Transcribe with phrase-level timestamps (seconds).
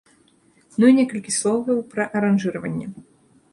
[0.83, 2.91] Ну і некалькі словаў пра аранжыраванне.